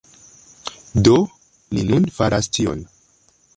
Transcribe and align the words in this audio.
Do, 1.09 1.17
ni 1.77 1.85
nun 1.91 2.09
faras 2.17 2.51
tion 2.59 2.85